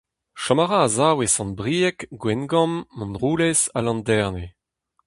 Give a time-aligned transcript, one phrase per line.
[0.43, 4.45] Chom a ra a-sav e Sant-Brieg, Gwengamp, Montroulez ha Landerne.